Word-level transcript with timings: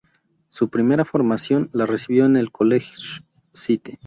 Su 0.49 0.69
primera 0.71 1.05
formación 1.05 1.69
la 1.73 1.85
recibió 1.85 2.25
en 2.25 2.35
el 2.35 2.49
College 2.51 2.95
St. 3.53 3.99